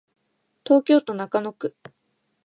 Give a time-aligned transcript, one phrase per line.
[0.65, 1.75] 東京都中野区